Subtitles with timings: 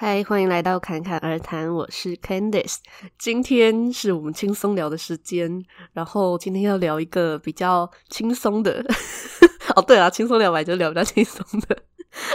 [0.00, 2.76] 嗨，欢迎来到侃侃而谈，我是 Candice。
[3.18, 5.60] 今天是我们轻松聊的时间，
[5.92, 8.86] 然后今天要聊一个比较轻松的。
[9.74, 11.76] 哦，对啊，轻松聊完就聊比较轻松的。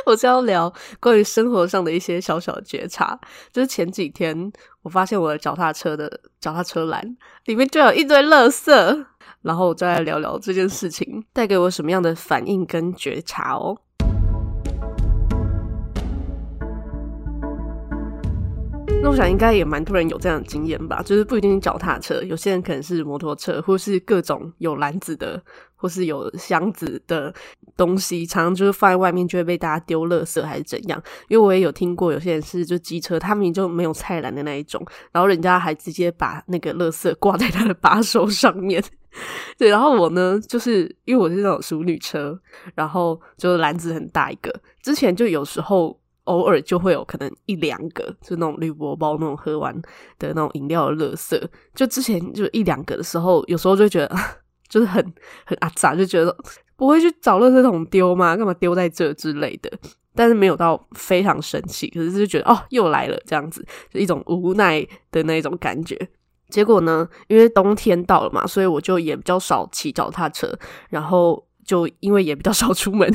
[0.06, 3.18] 我是要聊关于生活上的一些小小的觉察。
[3.54, 4.52] 就是前几天
[4.82, 9.06] 我发现我的脚踏车的脚踏车篮里面就有一堆垃圾，
[9.42, 13.78] 然后我再来聊聊这件事情带给我什么样的反应跟觉察哦。
[19.04, 25.44] 那我想应该也蛮多人有这样的经验吧，就是不一定是脚踏车，有些人可能是摩托车，或是各种有篮子的，
[25.76, 27.34] 或是有箱子的
[27.76, 31.04] 东西，常常就是放在外面就会被大家丢垃圾还是怎样。
[31.28, 38.82] 因为我也有听过有些人是就机车，他们就没有菜篮的那一种，然后人家还直接把那个垃圾挂在他的把手上面。
[39.60, 42.40] 对，然后我呢，就是因为我是那种淑女车，
[42.74, 44.50] 然后就篮子很大一个，
[44.82, 46.00] 之前就有时候。
[46.26, 49.74] 偶尔就会有可能一两个，就那种铝箔包那种喝完
[50.18, 51.42] 的那种饮料的垃圾。
[51.76, 54.16] 就之前就一两个的时候，有时候就觉得
[54.70, 55.04] 就是很
[55.46, 56.36] 很阿杂，就觉得
[56.76, 58.38] 不会去找垃圾桶丢吗？
[58.38, 59.72] 干嘛丢在这之类的？
[60.16, 65.98] 但是没有到非常生气，可是就觉得哦又来了这样子，就一种无奈的那种感觉。
[66.50, 70.58] 结果呢，因为冬天到了嘛，所以我就也比较少骑脚踏车，
[70.90, 73.12] 然后就因为也比较少出门，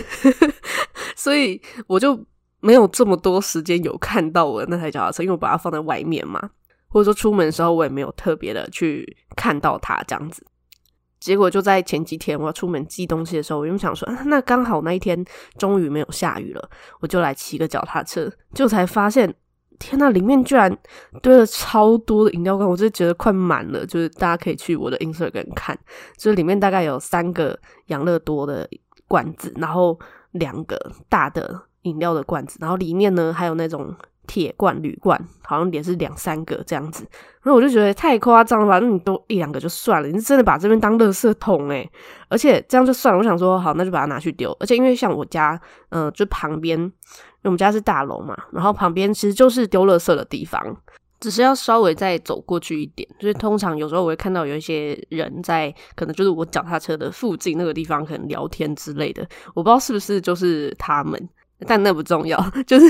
[1.16, 2.18] 所以我就。
[2.60, 6.50] 没有这么多时间有看到我的那台脚踏车，因为我把它放在外面嘛，
[6.88, 10.44] 或者说出门的时候我也没有特别的去看到它这样子。
[11.20, 15.24] 结果就在前几天我要出门寄东西的时候，我就想说，啊，那刚好那一天
[15.56, 16.70] 终于没有下雨了，
[17.00, 19.32] 我就来骑个脚踏车，就才发现，
[19.78, 20.76] 天呐，里面居然
[21.20, 23.84] 堆了超多的饮料罐，我就觉得快满了。
[23.84, 25.76] 就是大家可以去我的 Instagram 看，
[26.16, 28.68] 就是里面大概有三个养乐多的
[29.08, 29.98] 罐子，然后
[30.32, 31.67] 两个大的。
[31.88, 33.94] 饮料的罐子，然后里面呢还有那种
[34.26, 37.06] 铁罐、铝罐，好像也是两三个这样子。
[37.42, 41.90] 然后我就觉得太夸张了吧，那你都一两个就算了，你是真的把这边当垃圾桶诶。
[42.28, 44.54] 而且这样就算了，我想说好，那就把它拿去丢。
[44.60, 46.92] 而且因为像我家，嗯、就旁边，因为
[47.44, 50.76] 我们家是大楼嘛，然后旁边其实就是丢垃圾的地方，
[51.20, 53.08] 只是要稍微再走过去一点。
[53.18, 61.28] 就是通常有时候我会看到有一些人在，可能就是我脚踏车的附近那个地方，可能聊天之类的，我不知道是不是就是他们。
[61.66, 62.86] 但那不重要，就 是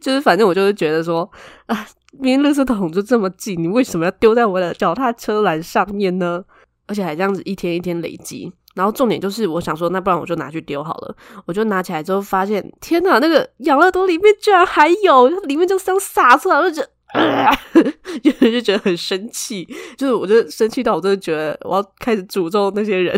[0.00, 1.30] 就是，反正我就是觉得说
[1.66, 6.44] 啊，明明垃圾桶就这么近，你为什么要丢在我的脚踏车栏上面呢？
[6.86, 8.52] 而且还这样子一天一天累积。
[8.74, 11.14] 然后重点就是，我想说，那不然我就拿去丢好了。
[11.44, 17.54] 我就拿起来之后发现，天哪，那个养乐多里面居然还有，里面就像洒出来，我就觉得，呃、
[18.24, 19.68] 就就觉得很生气。
[19.96, 23.14] 就是我就生气到我真的觉得我要开始诅咒那些人。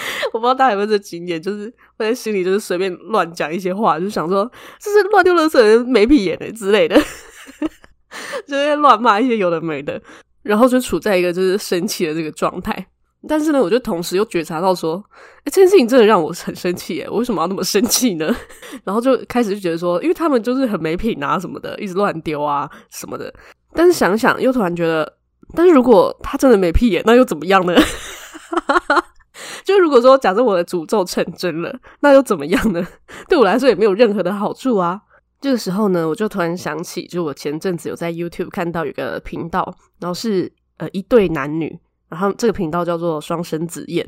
[0.32, 7.00] 我不知道大家有没有这经验，就是会在心里就是随便乱讲一些话，就想说这是乱丢垃圾的人没屁眼的之类的，
[8.46, 10.00] 就会乱骂一些有的没的，
[10.42, 12.86] 然后就处在一个就是生气的这个状态。
[13.26, 15.02] 但是呢，我就同时又觉察到说，
[15.40, 18.32] 哎，这件事情真的让我很生气，诶，我为什么要那么生气呢？
[18.84, 23.34] 然后就开始就觉得说，因为他们就是很没品啊什么的，一直乱丢啊什么的。
[23.74, 25.18] 但是想想又突然觉得，
[25.52, 27.74] 但是如果他真的没屁眼，那又怎么样呢？
[27.74, 29.04] 哈哈哈
[29.64, 32.86] 就如果说假设我的诅咒成真了，那又怎么样呢？
[33.28, 35.00] 对我来说也没有任何的好处啊。
[35.40, 44.04] 这个时候呢，我就突然想起，就我前阵子有在 YouTube 看到有个频道，然后是呃一对男女，然后这个频道叫做双生子宴，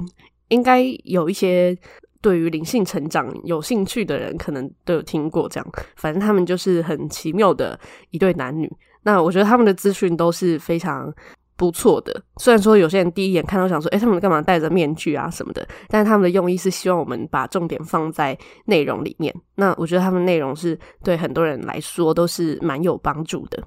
[0.48, 1.76] 应该有一些
[2.20, 5.72] 对于灵性成长有兴趣的人可能都有听过这样。
[5.96, 7.78] 反正他们就是很奇妙的
[8.10, 8.70] 一对男女。
[9.02, 11.14] 那我觉得他们的资讯都是非常。
[11.60, 18.34] 不错的，虽然说有些人第一眼看到想说，诶，他们干嘛戴着面具啊什么的，但他们的用意是希望我们把重点放在
[18.64, 19.30] 内容里面。
[19.56, 23.62] 那我觉得他们内容是对很多人来说都是蛮有帮助的。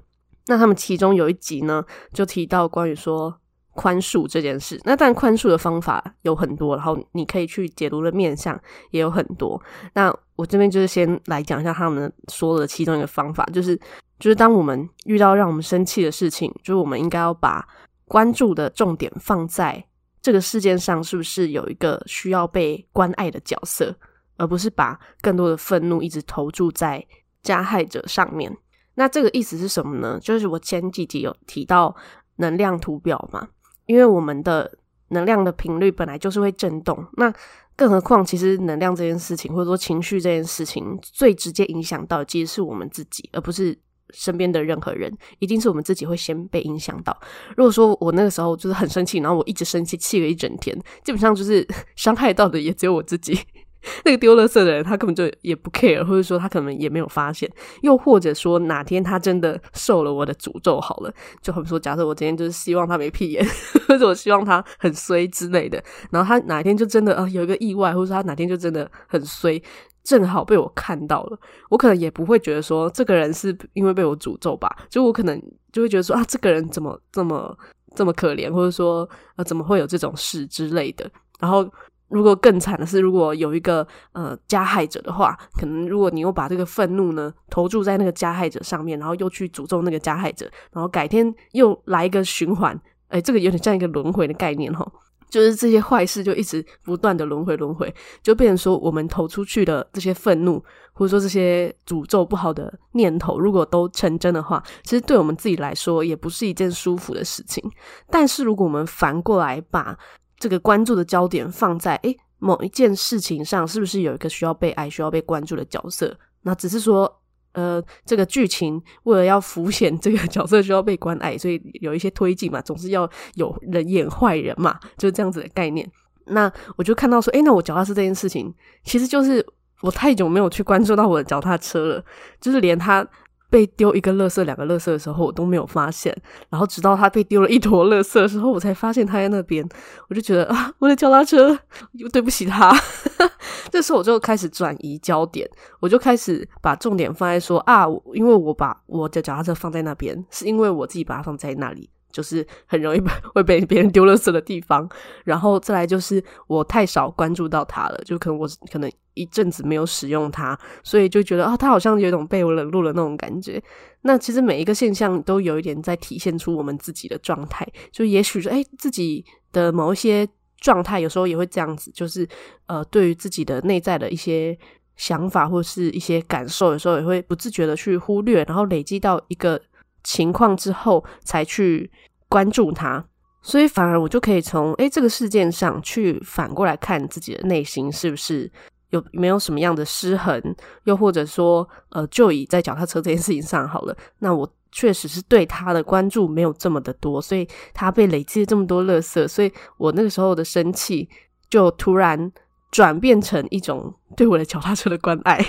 [0.48, 3.32] 那他们其中有一集呢，就提到关于说
[3.74, 4.80] 宽恕这件事。
[4.82, 8.60] 那但宽恕的方法有很多，然后你可以去解读的面向
[8.90, 9.62] 也有很多。
[9.92, 13.78] 那我这边就是先来讲一下他们说的其中一个方法，就是。
[14.20, 17.66] 就是当我们遇到让我们生气的事情，就是我们应该要把
[18.14, 19.84] 关注的重点放在
[20.22, 23.92] 这个事件上，是不是有一个需要被关爱的角色，
[24.36, 27.04] 而不是把更多的愤怒一直投注在
[27.42, 28.56] 加害者上面。
[28.94, 30.16] 那这个意思是什么呢？
[30.22, 31.92] 就是我前几集有提到
[32.36, 33.48] 能量图表嘛，
[33.86, 34.70] 因为我们的
[35.08, 37.34] 能量的频率本来就是会震动，那
[37.74, 43.76] 更何况其实能量这件事情，或者说情绪这件事情，最直接影响到的其实是我们自己，而不是。
[44.14, 47.18] 身边的任何人，一定是我们自己会先被影响到。
[47.56, 51.66] 如果说我那个时候就是很生气，然后我一直生气，气了一整天，基本上就是
[51.96, 53.38] 伤害到的也只有我自己。
[54.06, 57.46] 那个丢垃圾的人，他根本就也不 care，或者说他可能也没有发现，
[57.82, 61.12] 又或者说哪天他真的受了我的诅咒，好了，
[61.42, 63.46] 就好比说，假设我今天就是希望他没屁眼，
[63.86, 69.62] 或者我希望他很衰之类的，然后他哪一天就真的呃有一个意外，或者说他哪天就真的很衰，
[70.04, 71.38] 正好被我看到了，
[71.70, 75.42] 我可能也不会觉得说这个人是因为被我诅咒吧，就我可能
[75.72, 77.58] 就会觉得说啊，这个人怎么这么
[77.96, 81.10] 这么可怜，或者说呃怎么会有这种事之类的，
[81.40, 81.68] 然后。
[82.08, 92.78] 如果更惨的是，如果有一个呃加害者的话，可能如果你又把这个愤怒呢投注在那个加害者上面，然后又去诅咒那个加害者，然后改天又来一个循环，
[93.08, 94.86] 哎，这个有点像一个轮回的概念齁，
[95.28, 97.92] 就是这些坏事就一直不断的轮回轮回，
[98.22, 100.62] 就变成说我们投出去的这些愤怒，
[100.92, 107.62] 或者说这些诅咒不好的念头，如果都成真的话，其实对我们自己来说也不是一件舒服的事情。
[108.10, 109.98] 但是如果我们反过来把
[110.38, 116.16] 这个关注的焦点放在诶某一件事情上，是不是有一个需要被爱、需要被关注的角色？
[116.42, 117.20] 那只是说，
[117.54, 125.90] 呃，这个剧情为了要浮显这个 角色需要被关爱，所以有一些推进嘛，总是要有人演坏人嘛，就是这样子的概念。
[126.26, 128.54] 那我就看到说，诶那我脚踏车这件事情，
[128.84, 129.44] 其实就是
[129.80, 132.04] 我太久没有去关注到我的脚踏车了，
[132.40, 133.06] 就是连他。
[133.50, 136.16] 被丢一个垃圾、两个垃圾的时候，我都没有发现。
[136.50, 139.66] 然后直到他被丢了一坨垃圾的时候，我才发现他在那边。
[140.08, 141.58] 我就觉得啊， 我的脚踏车，
[141.92, 142.76] 又对不起他。
[143.70, 145.48] 这时候我就开始转移焦点，
[145.80, 151.90] 我就开始把重点放在说啊，因为我把我的脚踏车放在那边，是因为我自己把它放在那里。
[152.14, 153.02] 就是很容易
[153.34, 154.88] 会被别人丢垃圾的地方，
[155.24, 163.60] 然后再来就是我太少关注到它了，就可能我可能一阵子没有使用它，所以就觉得啊，它好像有一种被我冷落的那种感觉。
[164.02, 170.28] 那其实每一个现象都有一点在体现出我们自己的状态，就也许说，哎，自己的某一些
[170.58, 172.28] 状态有时候也会这样子，就是
[172.66, 174.56] 呃，对于自己的内在的一些
[174.94, 179.60] 想法或是一些感受，有时候也会不自觉的去忽略，然后累积到一个。
[180.04, 181.90] 情况之后才去
[182.28, 183.04] 关注它，
[183.42, 188.50] 所以反而我就可以从诶这个事件上去反过来看自己的内心是不是
[188.90, 190.40] 有没有什么样的失衡，
[190.84, 201.08] 又或者说呃就以在脚踏车这件事情上好了，那我确实是对他的关注没有这么的多，所以他被累积了这么多垃圾，所以我那个时候的生气
[201.48, 202.32] 就突然
[202.72, 205.44] 转变成一种对我的脚踏车的关爱。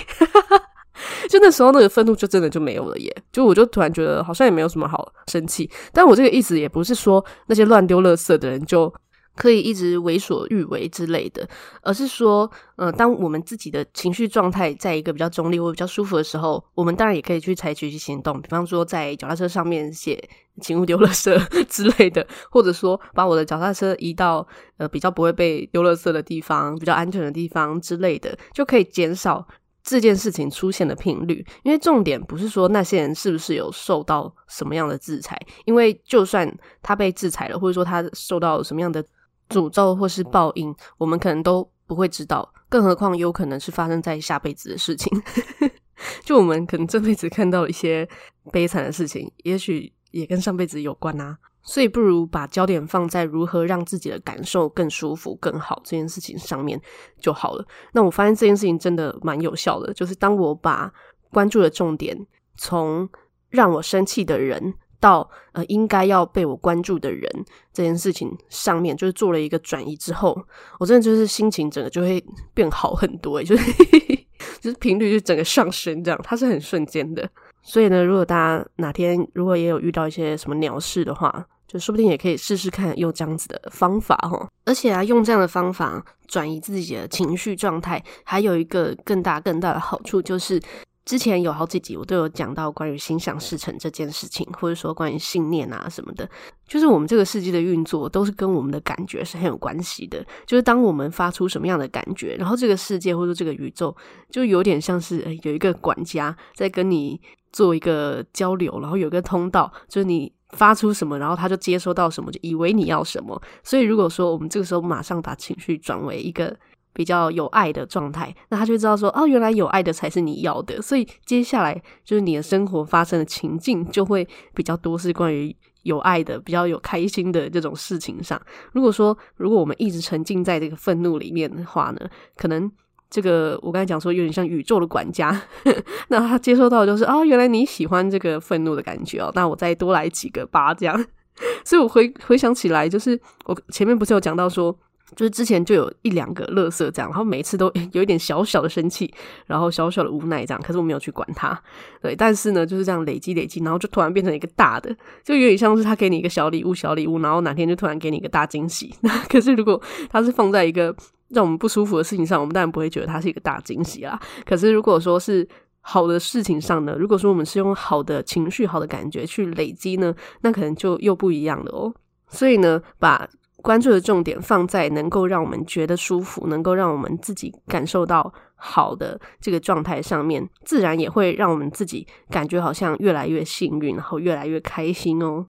[1.28, 8.92] 就那时候那个愤怒就真的就没有了耶，就我就突然觉得好像也没有什么好生气，但我这个意思也不是说那些乱丢垃圾的人就
[9.34, 11.46] 可以一直为所欲为之类的，
[11.82, 20.18] 而是说，呃，当我们自己的情绪状态在一个比较中立或比较舒服的时候，我们当然也可以去采取一些行动，比方说在脚踏车上面写
[20.62, 21.38] “请勿丢垃圾”
[21.68, 24.46] 之类的，或者说把我的脚踏车移到
[24.78, 29.46] 呃比较不会被丢垃圾的地方、比较安全的地方之类的，就可以减少。
[29.88, 36.52] 这件事情出现的频率，因为重点不是说那些人是不是有受到什么样的制裁，因为就算
[36.82, 39.02] 他被制裁了，或者说他受到什么样的
[39.48, 45.22] 诅咒或是报应，我们可能都不会知道，更何况有可能是发生在下辈子的事情。
[46.24, 48.06] 就我们可能这辈子看到一些
[48.50, 51.38] 悲惨的事情，也许也跟上辈子有关啊。
[51.66, 56.80] 所以，不如把焦点放在如何让自己的感受更舒服、更好这件事情上面
[57.20, 57.66] 就好了。
[57.92, 60.92] 那我发现这件事情真的蛮有效的，就是当我把
[61.32, 62.16] 关注的重点
[62.56, 63.08] 从
[63.50, 67.28] 让我生气的人到呃应该要被我关注的人
[67.72, 70.40] 这件事情上面，就是做了一个转移之后，
[70.78, 72.24] 我真的就是心情整个就会
[72.54, 73.72] 变好很多，就是
[74.62, 77.28] 就是频率就整个上升，这样它是很瞬间的。
[77.60, 90.60] 所以呢，如果大家哪天如果也有遇到一些什么鸟事的话，就说不定也可以试试看用这样子的方法齁，而且啊，用这样的方法转移自己的情绪状态，还有一个更大更大的好处，就是
[91.04, 96.28] 之前有好几集我都有讲到关于心想事成这件事情，或者说关于信念啊什么的，
[96.66, 103.96] 就是我们这个世界的运作都是跟我们的感觉是很有关系的，就是当我们发出什么样的感觉，然后这个世界或者这个宇宙
[104.30, 107.20] 就有点像是有一个管家在跟你
[107.52, 110.32] 做一个交流，然后有一个通道，就是你。
[110.50, 113.40] 发出什么，然后他就接收到什么，就以为你要什么。
[113.62, 116.56] 所以如果说我们这个时候马上把情绪转为一个
[116.92, 120.80] 比较有爱的状态，那他就知道说，哦，原来有爱的才是你要的。
[120.80, 128.40] 所以接下来就是你的生活发生的情境就会比较多，是关于有爱的、比较有开心的这种事情上。
[128.72, 132.70] 如果说如果我们一直沉浸在这个愤怒里面的话呢，可能。
[133.08, 135.40] 这个我刚才讲说有点像宇宙的管家，
[136.08, 141.04] 那他接收到的就是哦，原来你喜欢这个愤怒的感觉哦，那我再多来几个吧，这样。
[141.64, 144.74] 所以我回回想起来，就是我前面不是有讲到说，
[145.14, 149.12] 就是之前就有一两个垃圾这样，然后每次都 有一点小小的生气，
[149.46, 151.58] 然后小小的无奈这样，可是我没有去管它。
[152.00, 158.94] 对，但是呢，就是这样累积累积，然后就突然变成一个大的，就有点像是他给你一个小礼物，小礼物，然后哪天就突然给你一个大惊喜。
[159.02, 160.96] 那可是如果他是放在一个
[161.28, 164.18] 让我们不舒服的事情上，我们当然不会觉得它是一个大惊喜啦。
[164.44, 165.46] 可是如果说是
[165.80, 171.94] 好的事情上呢，如果说我们是用好的情绪、好的感觉去累积呢，那可能就又不一样了哦。
[172.28, 173.28] 所以呢，把
[173.62, 185.46] 关注的重点放在能够让我们觉得舒服，能够让我们自己感受到好的这个状态上面，自然也会让我们自己感觉好像越来越幸运，然后越来越开心哦。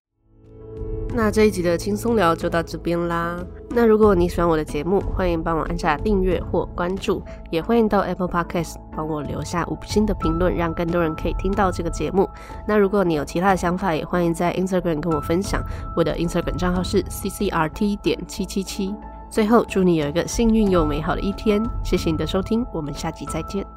[1.13, 3.43] 那这一集的轻松聊就到这边啦。
[3.69, 12.29] 那如果你喜欢我的节目，欢迎帮我按下订阅或关注，也欢迎到 Apple Podcast 帮我留下五星的评论，让更多人可以听到这个节目。
[12.67, 15.63] 那如果你有其他的想法，也欢迎在 Instagram 跟我分享。
[15.95, 18.93] 我的 Instagram 账号是 ccrt 点七七七。
[19.29, 21.61] 最后，祝你有一个幸运又美好的一天。
[21.83, 23.76] 谢谢你的收听，我们下集再见。